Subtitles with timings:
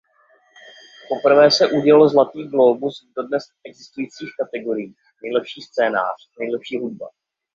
[1.09, 7.07] Poprvé se udělil Zlatý glóbus v dodnes existujících kategoriích "Nejlepší scénář" a "Nejlepší hudba".